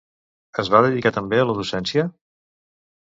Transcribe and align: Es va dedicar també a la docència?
Es 0.63 0.71
va 0.75 0.79
dedicar 0.87 1.11
també 1.17 1.41
a 1.41 1.43
la 1.49 1.57
docència? 1.59 2.09